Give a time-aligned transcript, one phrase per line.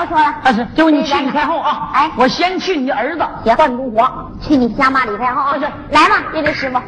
[0.00, 0.34] 用说了。
[0.42, 1.90] 但是就你去李太后啊！
[1.92, 3.22] 哎，我先去你儿子
[3.56, 4.10] 范中华，
[4.40, 5.54] 去你瞎骂李太后啊！
[5.54, 5.60] 是，
[5.90, 6.80] 来吧，这位师傅。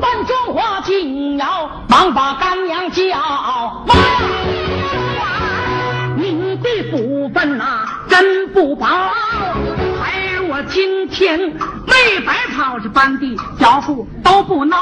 [0.00, 3.04] 范中华紧要忙把干娘叫，
[3.86, 3.94] 妈
[5.16, 5.22] 呀！
[6.16, 8.86] 你的福分呐，真不薄。
[10.46, 14.76] 我今天没白跑，这班地脚步都不孬。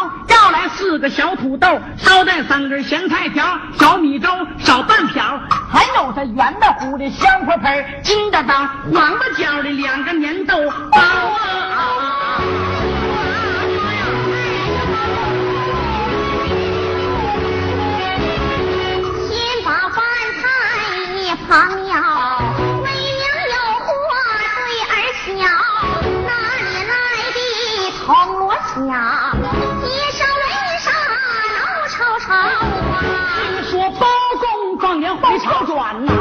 [0.53, 4.29] 来四个小土豆，捎带三根咸菜条，小米粥
[4.59, 5.41] 少半瓢，
[5.73, 10.55] 还有这圆的糊的香火盆，金的当黄的角的两个粘豆
[10.91, 12.39] 包啊！
[19.29, 20.05] 先把饭
[20.43, 20.45] 菜
[21.17, 21.93] 一旁要。
[28.05, 28.47] 铜
[36.05, 36.13] 呐，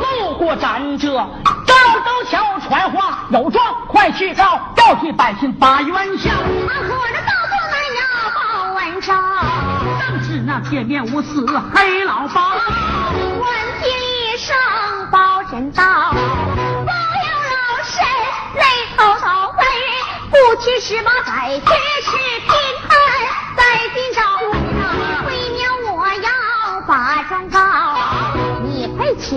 [0.00, 6.30] 路过咱这高高桥传话有状，快去告，告替百姓把冤消。
[6.68, 8.00] 他可这道宗南要
[8.34, 9.08] 报文章，
[10.00, 12.52] 正是那铁面无私黑老包。
[13.12, 13.48] 闻
[13.80, 14.56] 听一声
[15.10, 18.04] 报真到，报有老身
[18.54, 18.62] 泪
[18.96, 19.64] 滔滔回。
[20.30, 21.72] 不去十八载，却
[22.02, 22.10] 是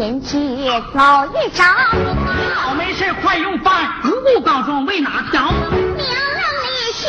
[0.01, 0.99] 快前去走
[1.35, 1.63] 一遭。
[2.55, 5.43] 好没事，快用饭，无故告状为哪条？
[5.43, 7.07] 娘让你去，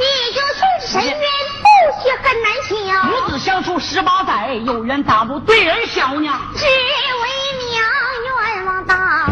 [0.00, 1.64] 你就去深渊，不
[2.02, 3.04] 许很难消。
[3.04, 6.32] 母子相处十八载，有缘咋不对人小呢。
[6.56, 7.28] 只为
[7.70, 7.84] 娘
[8.24, 9.28] 冤枉大，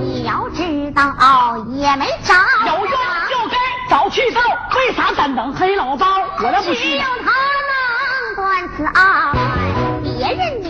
[0.00, 2.34] 你要知道也没招。
[2.66, 2.92] 有冤。
[3.90, 4.40] 早去告，
[4.78, 6.06] 为啥单等黑老包？
[6.42, 7.30] 我那不只有他
[7.68, 9.32] 能断此案，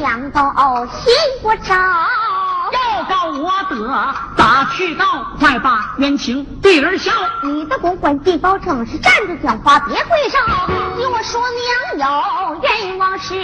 [0.02, 0.40] 两都
[0.86, 1.72] 信不着。
[2.72, 5.04] 要告我得咋去告？
[5.38, 7.12] 快把冤情对儿笑。
[7.44, 10.42] 你的公馆地保正是站着讲话别跪上。
[10.96, 11.40] 听我说
[11.96, 12.10] 娘
[12.50, 13.34] 有冤枉事，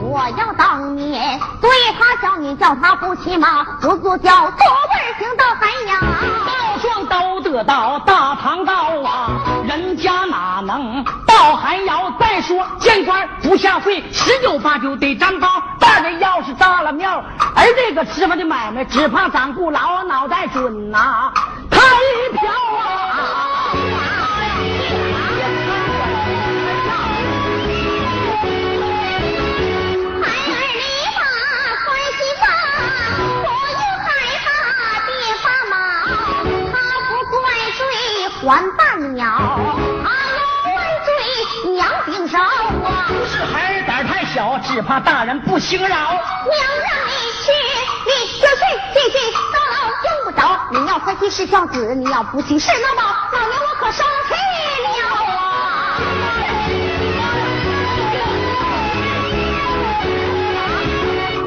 [0.00, 1.68] 我要当面对
[1.98, 5.98] 他叫你叫他不骑马，不坐轿，做本行到海洋。
[7.06, 8.72] 告状都得到大唐道
[9.04, 9.30] 啊，
[9.66, 15.48] 人家哪能到寒窑再说见官不下跪，十有八九得张包。
[15.78, 17.22] 大人要是炸了庙，
[17.54, 21.32] 而这个吃饭的买卖，只怕长不老，脑袋准呐，
[21.70, 23.23] 他一瓢啊！
[44.74, 45.86] 只怕大人不轻饶。
[45.86, 47.12] 娘让你
[47.44, 47.52] 去，
[48.06, 48.58] 你就去，
[48.92, 49.16] 去去
[49.52, 50.42] 到老用不着。
[50.72, 53.02] 你要快去是孝子，你要不去是那宝，
[53.32, 54.34] 老娘我可生气
[54.82, 55.38] 了啊！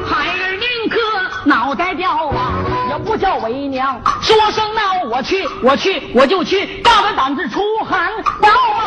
[0.08, 0.96] 孩儿宁可
[1.44, 2.54] 脑袋掉啊！
[3.04, 8.77] 不叫为娘，说声那我去，我去，我就去，大着胆子出汗刀啊！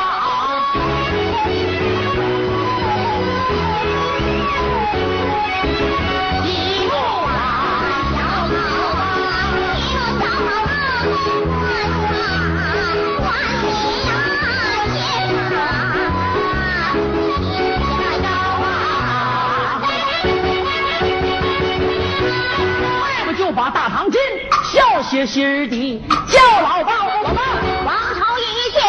[25.26, 26.92] 笑嘻嘻的叫老道，
[27.24, 27.38] 我们
[27.86, 28.82] 王朝一见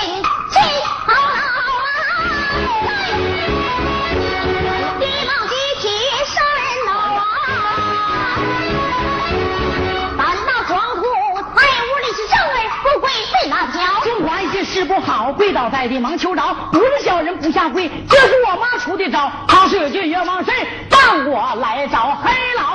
[0.51, 0.55] 气
[1.07, 1.37] 好老
[1.85, 1.87] 啊，
[4.99, 5.85] 急忙举起
[6.25, 7.23] 杀人刀啊，
[10.17, 11.03] 胆大狂徒，
[11.55, 12.49] 在屋里是正儿
[12.83, 13.77] 不跪被拉条。
[14.03, 20.51] 中华一见事不好，跪倒在地忙求饶，不是小人不下跪，这是我妈出的招，她是有句冤枉事
[20.91, 22.72] 让我来找黑老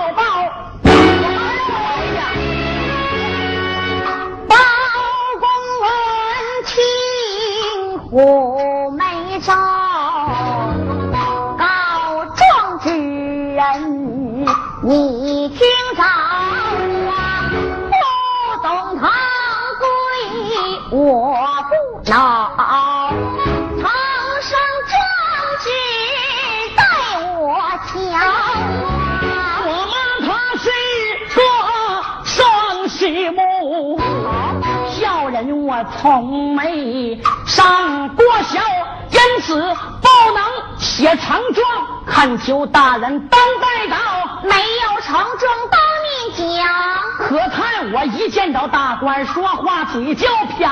[8.09, 9.53] 我没招，
[11.57, 11.65] 告
[12.25, 14.45] 状之人
[14.83, 15.59] 你听
[15.95, 17.51] 着啊，
[17.89, 17.91] 不
[18.65, 19.09] 懂堂
[19.79, 19.87] 规
[20.91, 21.35] 我
[21.67, 22.17] 不恼，
[35.77, 38.59] 我从没上过校，
[39.11, 39.53] 因此
[40.01, 40.43] 不能。
[40.79, 41.67] 写长状，
[42.07, 43.95] 恳求大人当代到。
[44.41, 46.67] 没有长状当面讲，
[47.19, 50.27] 可叹我一见到大官说话嘴就
[50.57, 50.71] 瓢。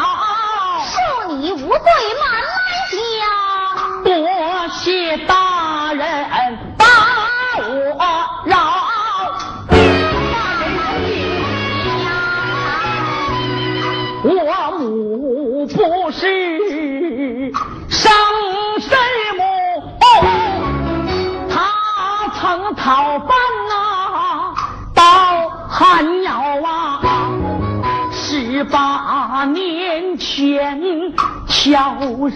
[0.82, 2.50] 恕你无罪，慢慢
[2.92, 4.04] 讲。
[4.04, 6.86] 多谢大人把
[7.60, 8.04] 我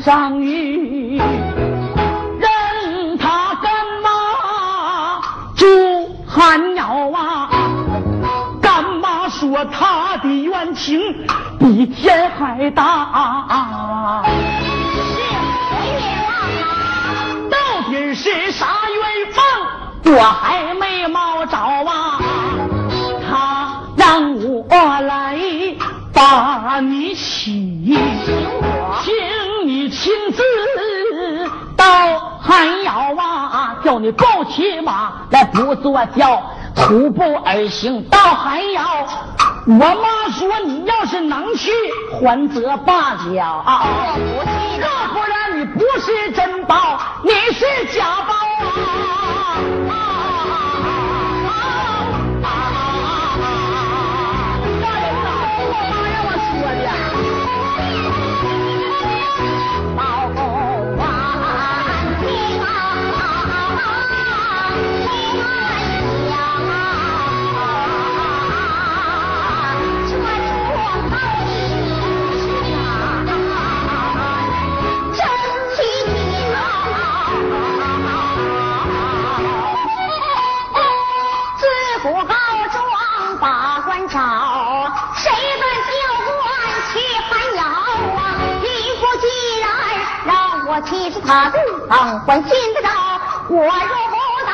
[0.03, 3.71] 上遇，任他干
[4.03, 5.21] 妈
[5.55, 5.65] 住
[6.27, 7.49] 寒窑啊。
[9.31, 10.99] 说他的冤情
[11.59, 14.23] 比天还大，
[17.49, 17.57] 到
[17.89, 19.01] 底是啥冤
[19.37, 20.17] 枉？
[20.17, 20.58] 我还
[33.89, 36.39] 叫你抱骑马来不坐轿。
[36.75, 38.83] 徒步而行到寒窑，
[39.65, 41.71] 我妈说你要是能去，
[42.13, 43.33] 还则罢了。
[43.33, 47.65] 要不然你不是真包，你是
[47.97, 49.28] 假包啊！
[90.81, 92.89] 其实他对方关心得着，
[93.49, 94.15] 我若不
[94.45, 94.51] 到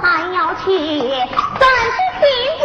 [0.00, 0.66] 还要去，
[1.58, 1.84] 但是
[2.20, 2.24] 幸
[2.58, 2.62] 福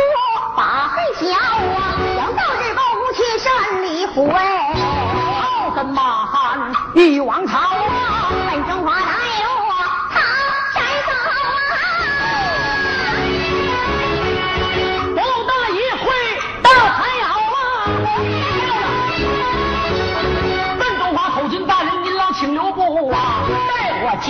[0.56, 0.60] 把
[0.90, 1.80] 恨消啊！
[2.16, 4.22] 想早日保护去山里回，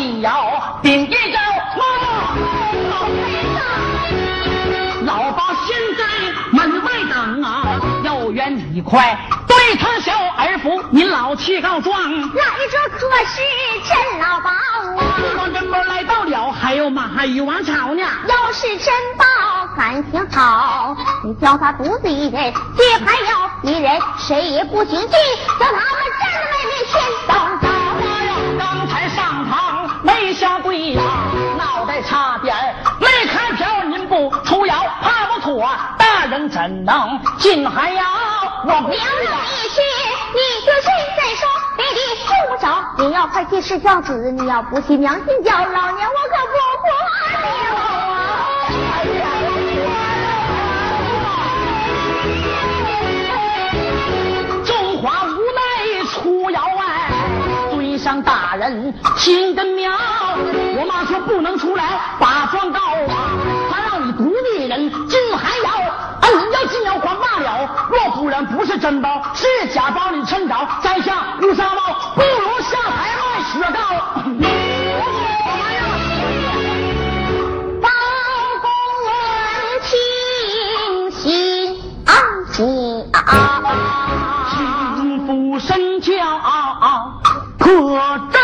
[0.02, 1.40] 带我进窑禀一招，
[5.06, 6.04] 老包现在
[6.52, 9.16] 门外等啊，有缘你快
[9.48, 12.02] 对他小儿服，您老去告状。
[12.02, 13.42] 来者可是
[13.86, 15.18] 陈老包啊？
[15.18, 18.02] 四庄真包来到了，还有马与王朝呢。
[18.28, 19.26] 要是真包
[19.78, 25.10] 感情好，你叫他独自一人，接还要一人，谁也不行进，
[25.60, 25.80] 叫他
[30.42, 31.04] 下跪呀，
[31.56, 32.56] 脑袋差点
[33.00, 33.84] 没开瓢。
[33.84, 35.70] 您不出窑，怕不妥。
[36.00, 38.04] 大人怎能进寒窑？
[38.66, 39.82] 我娘娘你去，
[40.34, 41.48] 你就谁再说，
[41.78, 42.84] 别的用不着。
[42.98, 46.58] 你要快去是孝子，你要不去娘亲叫，老娘我可不
[58.72, 59.92] 人听根苗。
[60.78, 63.32] 我妈说不能出来把状告啊，
[63.70, 65.72] 他让你独立人进寒窑，
[66.22, 71.82] 啊你要进窑还罢了，若不然不是真包是假包，你趁早摘下乌纱帽，
[72.16, 73.80] 不如下台卖雪糕。
[77.82, 77.90] 包
[78.62, 78.70] 公
[79.84, 79.92] 听
[81.12, 81.22] 信
[82.06, 82.14] 啊，
[84.56, 86.14] 心腹身教
[87.60, 87.68] 可
[88.32, 88.41] 真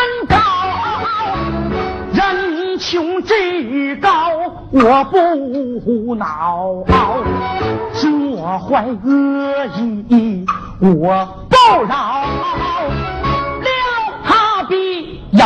[4.70, 6.84] 我不恼；
[7.94, 9.66] 若怀恶
[10.08, 10.44] 意，
[10.78, 12.22] 我不饶。
[13.60, 13.70] 料
[14.24, 15.40] 他必有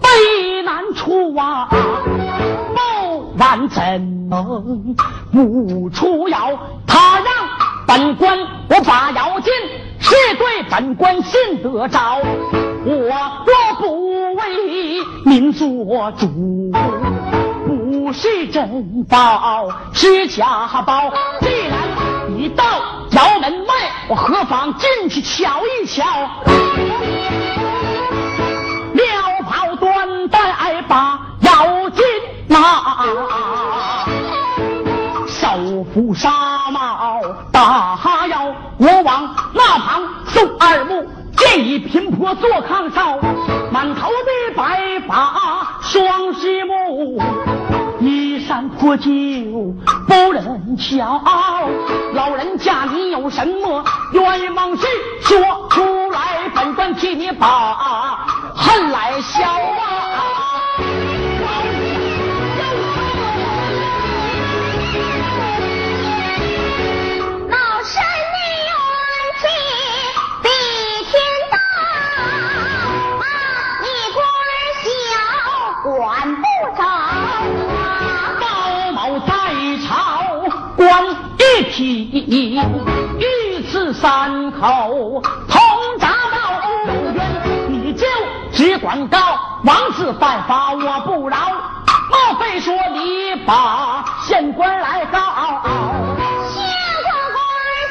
[0.00, 1.68] 悲难处啊，
[2.74, 4.94] 不然怎能
[5.32, 6.50] 不出窑？
[6.86, 7.26] 他让
[7.86, 9.52] 本官我把窑进，
[9.98, 12.18] 是对本官信得着。
[12.84, 14.42] 我若不为
[15.24, 16.70] 民做主，
[18.12, 21.10] 是珍宝是假宝。
[21.40, 21.78] 既然
[22.36, 22.64] 已到
[23.12, 23.74] 窑门外，
[24.08, 26.04] 我何妨进去瞧一瞧？
[28.92, 29.04] 妙
[29.48, 32.04] 袍端带把腰紧，
[32.48, 32.58] 拿
[35.26, 37.20] 手扶纱帽
[37.52, 38.54] 打哈腰。
[38.78, 43.18] 我往那旁送二目，见一贫婆坐炕梢，
[43.70, 47.20] 满头的白发双膝目。
[48.88, 49.10] 我就
[50.06, 51.22] 不忍瞧。
[52.14, 54.86] 老人家你有什么冤枉事，
[55.20, 57.74] 说出来，本官替你把
[58.54, 60.07] 恨来消啊！
[81.58, 82.60] 一体，
[83.18, 85.60] 御赐三口，通
[85.98, 86.52] 达到
[86.86, 87.18] 有冤，
[87.68, 88.06] 你就
[88.52, 89.18] 只管告。
[89.64, 91.36] 王子犯法我不饶，
[92.10, 95.18] 莫非说你把县官来告？
[96.46, 96.62] 县
[97.02, 97.36] 官官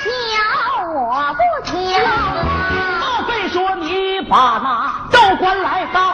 [0.02, 0.08] 小
[0.94, 1.76] 我不听。
[3.02, 6.07] 莫非说你把那州官来告？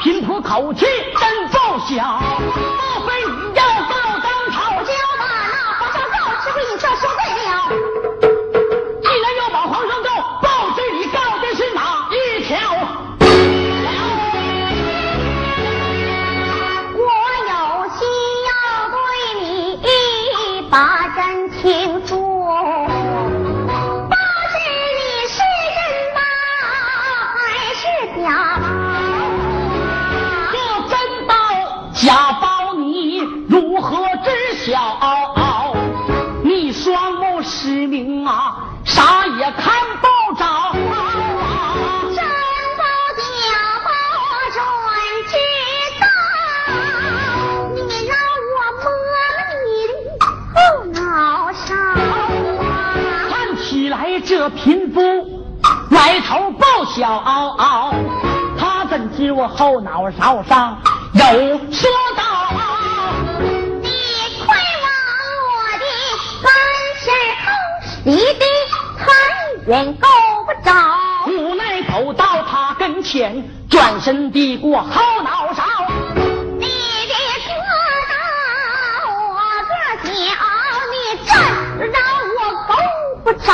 [0.00, 0.86] 贫婆口气
[1.18, 2.22] 真奏响。
[2.40, 4.56] 莫非你要告当朝？
[4.84, 6.14] 就把那皇上告，
[6.44, 7.50] 只会你这说对了。
[9.02, 10.08] 既然要把皇上告，
[10.40, 11.80] 报罪你告的是哪
[12.12, 12.56] 一条？
[16.94, 17.00] 我
[17.48, 17.52] 有
[17.98, 18.00] 心
[18.46, 18.50] 要
[18.90, 18.96] 对
[19.82, 22.27] 你把真情说。
[57.08, 57.94] 不小，
[58.58, 60.42] 他怎知我后脑勺。
[60.42, 60.76] 上？
[61.14, 61.22] 有
[61.72, 62.22] 说道，
[63.80, 63.88] 你
[64.44, 64.46] 快
[64.84, 64.86] 往
[65.48, 65.84] 我的
[66.42, 66.46] 三
[67.00, 67.08] 十
[67.44, 67.48] 后
[68.04, 68.44] 离得
[68.98, 69.00] 太
[69.66, 70.06] 远够
[70.44, 70.70] 不着。
[71.26, 75.64] 无奈走到他跟前，转身递过后脑勺。
[76.14, 77.14] 你的
[77.46, 77.50] 个
[78.10, 78.14] 大，
[79.08, 79.72] 我个
[80.04, 80.12] 小，
[80.92, 81.32] 你真
[81.90, 81.96] 让
[82.38, 82.70] 我够
[83.24, 83.48] 不着。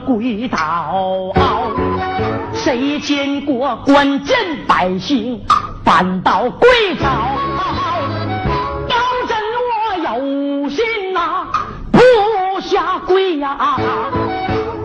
[0.00, 1.32] 跪倒，
[2.52, 5.40] 谁见过官镇百姓
[5.84, 7.08] 反倒跪倒？
[8.88, 9.72] 当真我
[10.04, 11.46] 有心呐，
[11.90, 13.78] 不下跪呀！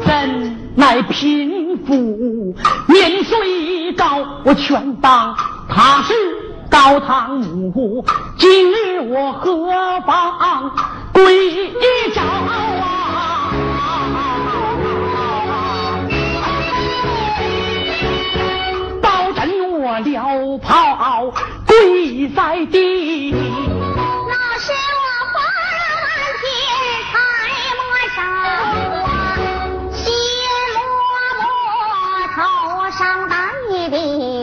[0.06, 1.94] 怎奈贫妇
[2.88, 4.06] 年岁高，
[4.44, 5.36] 我全当
[5.70, 6.14] 他是
[6.70, 8.06] 高堂母，
[8.38, 10.72] 今日我何妨？
[11.14, 13.07] 跪一招啊！
[20.60, 21.32] 袍
[21.66, 23.32] 跪在地。
[23.32, 23.38] 老
[24.60, 25.36] 师我花
[26.04, 26.08] 满
[26.42, 26.46] 天
[27.12, 27.14] 才
[27.78, 27.80] 莫
[28.16, 28.20] 少，
[29.96, 29.98] 心
[30.74, 30.78] 摸
[31.42, 31.46] 摸
[32.36, 32.38] 头
[32.98, 33.00] 上
[33.30, 33.34] 戴
[33.90, 34.37] 的。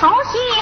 [0.00, 0.59] 好戏。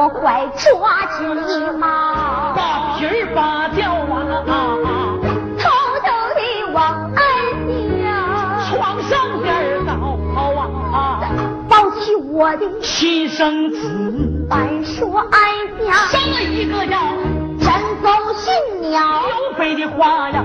[0.00, 5.20] 我快抓紧一毛，把皮儿扒掉啊！
[5.58, 5.68] 偷
[6.00, 6.40] 偷地
[6.72, 7.20] 往俺
[8.02, 8.64] 家。
[8.64, 9.92] 床上边倒
[10.96, 11.20] 啊！
[11.68, 15.92] 抱起我的亲生子，白说俺家。
[16.08, 16.98] 生了一个呀，
[17.60, 17.68] 真
[18.02, 18.08] 走
[18.38, 20.42] 新鸟，刘备的话呀，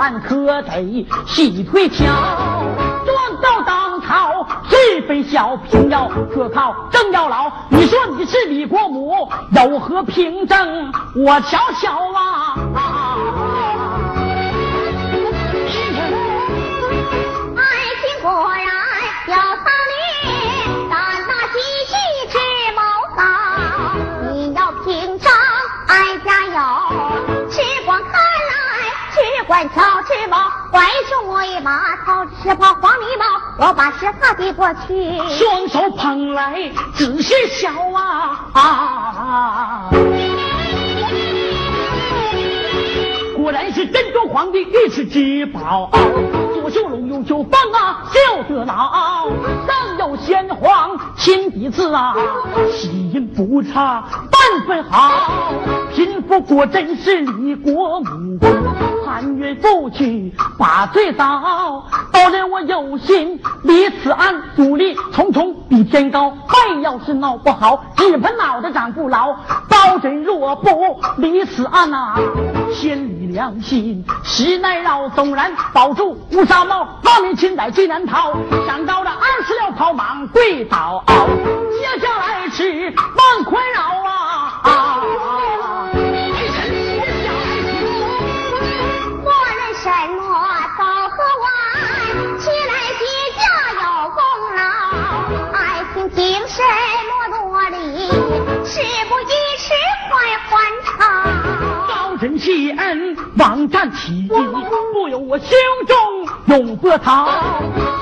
[0.00, 2.06] 此案可得细推敲。
[3.04, 7.52] 撞到当朝是非小平要，可靠正要老。
[7.68, 10.90] 你说你是李国母，有何凭证？
[11.14, 12.39] 我瞧瞧啊！
[29.60, 35.18] 只管瞧只毛，怪兽我一马操只跑黄泥毛，我把石头递过去。
[35.28, 38.50] 双手捧来仔细瞧啊！
[38.54, 39.90] 啊
[43.36, 45.90] 果然是真宗皇帝御赐之宝，
[46.70, 49.28] 绣龙，右绣凤啊，绣得牢。
[49.66, 52.14] 上有先皇亲笔字啊，
[52.70, 55.52] 喜音不差半分好。
[55.92, 58.38] 贫妇果真是李国母，
[59.04, 61.84] 含冤负屈把罪遭。
[62.12, 66.30] 到人我有心离此案，阻力重重比天高。
[66.30, 69.32] 肺要是闹不好，只怕脑袋长不牢。
[69.68, 72.14] 包拯若不离此案呐，
[72.74, 75.08] 心理良心实难绕。
[75.10, 78.32] 纵然保住乌纱帽，万民千载最难逃。
[78.66, 84.62] 想到了二十六跑马跪倒，接下来是万困扰啊！
[102.20, 102.38] 臣。
[102.38, 104.28] 谢恩，王战起义，
[104.94, 105.50] 不由我心
[105.86, 105.96] 中
[106.58, 107.28] 永波涛。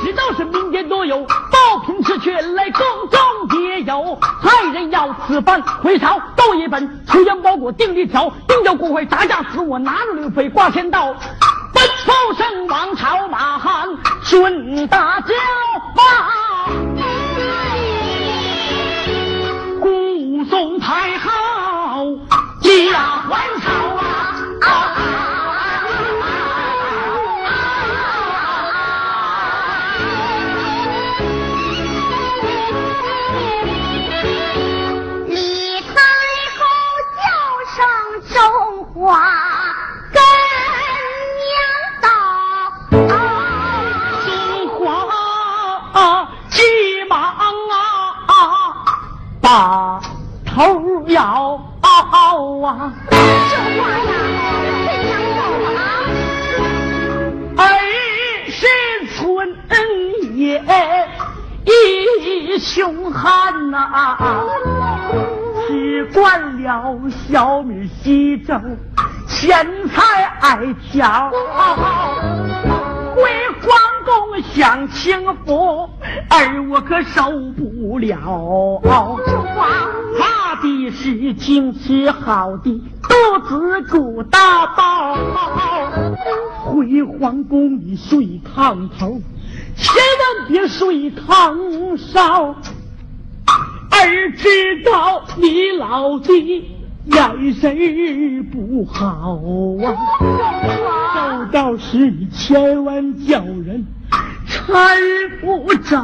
[0.04, 4.16] 知道是民间多有，报平时却来宫中也有。
[4.20, 11.14] 害人要此番回朝，斗一本出洋包裹定一条，定叫国会砸架死我，拿着刘飞挂千刀。
[11.72, 13.88] 奔赴圣王朝马汉
[14.22, 15.34] 顺大脚
[15.96, 16.02] 马。
[20.48, 21.30] 宋太后
[22.62, 22.70] 家
[23.28, 23.97] 还朝
[24.60, 24.97] 啊！
[66.68, 68.54] 了小米稀粥，
[69.26, 71.30] 钱财爱挑。
[73.14, 73.22] 回
[73.62, 73.70] 皇
[74.04, 75.88] 宫享清福，
[76.28, 77.22] 儿我可受
[77.56, 78.82] 不了。
[78.84, 83.14] 怕的是精吃好的，肚
[83.48, 85.16] 子鼓大包。
[86.66, 89.18] 回皇宫里睡炕头，
[89.74, 92.54] 千万别睡炕梢。
[94.06, 94.48] 儿知
[94.84, 96.74] 道你老弟。
[97.06, 99.40] 眼神不好
[99.82, 99.96] 啊，
[101.14, 103.86] 走到时你千万叫人
[104.46, 104.68] 搀
[105.40, 105.96] 不着。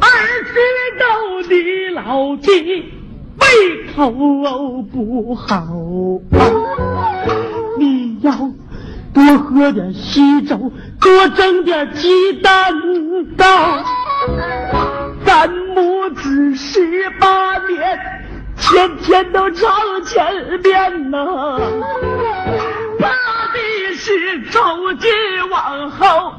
[0.00, 0.06] 儿
[0.52, 0.60] 知
[1.00, 1.06] 道
[1.48, 1.54] 你
[1.94, 2.50] 老弟
[3.38, 3.46] 胃
[3.96, 4.10] 口
[4.92, 5.66] 不好，
[7.78, 8.30] 你要
[9.14, 12.74] 多喝点稀粥，多蒸点鸡蛋
[13.38, 13.46] 糕。
[15.26, 17.98] 咱母子十八年。
[18.58, 19.68] 天天都朝
[20.00, 20.24] 前
[20.62, 21.18] 面呐，
[22.98, 23.08] 怕
[23.52, 25.10] 的是从今
[25.50, 26.34] 往后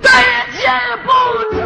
[0.00, 0.10] 再
[0.58, 0.72] 见
[1.04, 1.10] 不
[1.56, 1.64] 着。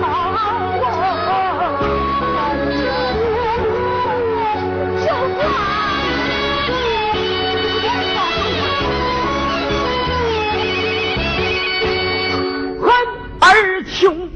[13.40, 14.28] 儿穷，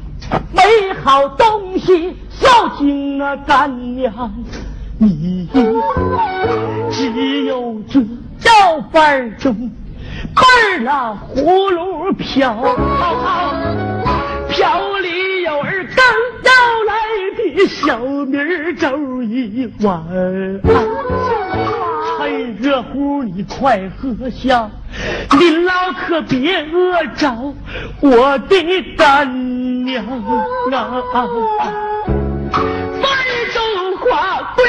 [0.52, 2.16] 没好东西，
[2.62, 4.32] 孝敬啊干娘。
[4.96, 5.48] 你
[6.92, 8.00] 只有这
[8.38, 9.68] 叫板中
[10.32, 12.54] 板儿葫芦瓢，
[14.48, 16.06] 瓢里有儿刚
[16.44, 16.52] 要
[16.86, 16.92] 来
[17.36, 18.38] 的小米
[18.78, 20.04] 粥一碗，
[22.16, 24.70] 趁热乎你快喝下，
[25.36, 25.72] 您老
[26.06, 27.54] 可别饿着
[28.00, 30.04] 我的干娘
[30.70, 31.26] 啊！
[34.56, 34.64] 跪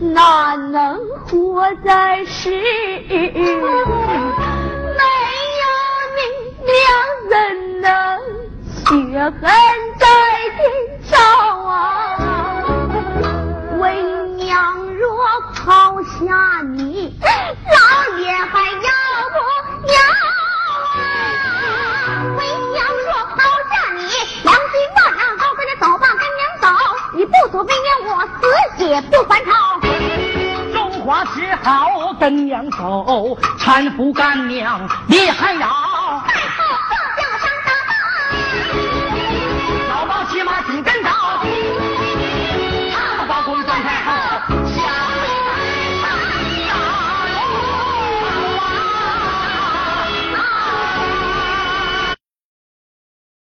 [0.00, 2.50] 哪能活在世？
[2.50, 3.24] 没有
[6.16, 6.20] 你，
[6.66, 6.70] 娘
[7.30, 7.32] 怎
[7.80, 7.88] 能
[8.84, 8.88] 血
[9.40, 9.42] 恨
[9.98, 10.04] 在
[10.56, 10.60] 天
[11.02, 11.10] 上
[11.66, 11.72] 啊？
[13.78, 13.82] 为
[14.36, 14.52] 娘
[14.94, 15.06] 若
[15.54, 17.78] 抛下你，老
[18.18, 18.88] 爷还要
[19.30, 19.36] 不
[19.88, 19.94] 要
[20.92, 20.98] 啊？
[22.36, 22.38] 为
[22.72, 23.38] 娘若抛
[23.70, 24.00] 下你，
[24.44, 26.64] 良心断让，走，跟着走吧，跟娘走。
[27.12, 28.10] 你不走，为娘我
[28.76, 29.50] 死也不还朝。
[31.10, 35.68] 话只好跟娘走，搀扶干娘，你还要。